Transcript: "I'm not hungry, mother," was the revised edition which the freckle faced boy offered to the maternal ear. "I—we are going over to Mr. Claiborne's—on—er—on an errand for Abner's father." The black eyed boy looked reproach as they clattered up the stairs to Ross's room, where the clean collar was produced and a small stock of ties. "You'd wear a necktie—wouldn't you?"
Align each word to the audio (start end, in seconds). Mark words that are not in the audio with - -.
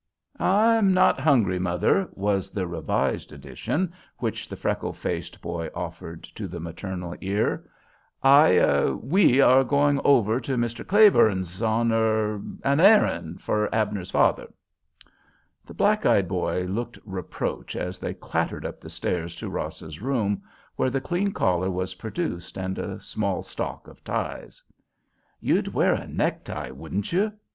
"I'm 0.39 0.95
not 0.95 1.19
hungry, 1.19 1.59
mother," 1.59 2.09
was 2.13 2.49
the 2.49 2.65
revised 2.65 3.31
edition 3.31 3.93
which 4.17 4.49
the 4.49 4.55
freckle 4.55 4.93
faced 4.93 5.39
boy 5.43 5.69
offered 5.75 6.23
to 6.23 6.47
the 6.47 6.59
maternal 6.59 7.15
ear. 7.21 7.69
"I—we 8.23 9.41
are 9.41 9.63
going 9.63 10.01
over 10.03 10.39
to 10.39 10.57
Mr. 10.57 10.87
Claiborne's—on—er—on 10.87 12.59
an 12.63 12.79
errand 12.79 13.41
for 13.43 13.75
Abner's 13.75 14.09
father." 14.09 14.47
The 15.67 15.75
black 15.75 16.03
eyed 16.03 16.27
boy 16.27 16.63
looked 16.63 16.97
reproach 17.05 17.75
as 17.75 17.99
they 17.99 18.15
clattered 18.15 18.65
up 18.65 18.81
the 18.81 18.89
stairs 18.89 19.35
to 19.35 19.49
Ross's 19.51 20.01
room, 20.01 20.41
where 20.77 20.89
the 20.89 20.99
clean 20.99 21.31
collar 21.31 21.69
was 21.69 21.93
produced 21.93 22.57
and 22.57 22.79
a 22.79 22.99
small 22.99 23.43
stock 23.43 23.87
of 23.87 24.03
ties. 24.03 24.63
"You'd 25.39 25.75
wear 25.75 25.93
a 25.93 26.07
necktie—wouldn't 26.07 27.11
you?" 27.13 27.33